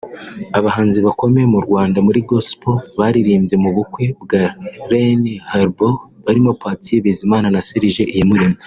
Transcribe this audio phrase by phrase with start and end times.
[0.57, 4.43] Abahanzi bakomeye mu Rwanda muri gospel baririmbye mu bukwe bwa
[4.91, 8.59] René Hubert barimo Patient Bizimana na Serge Iyamuremye